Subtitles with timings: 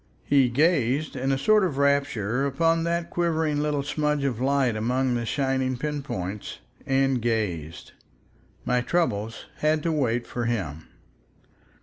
[0.23, 5.13] He gazed in a sort of rapture upon that quivering little smudge of light among
[5.13, 7.91] the shining pin points—and gazed.
[8.65, 10.87] My troubles had to wait for him.